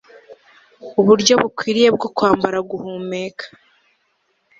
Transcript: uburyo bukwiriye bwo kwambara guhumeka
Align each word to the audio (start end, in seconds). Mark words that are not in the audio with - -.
uburyo 0.99 1.33
bukwiriye 1.41 1.89
bwo 1.95 2.07
kwambara 2.15 2.57
guhumeka 2.69 3.45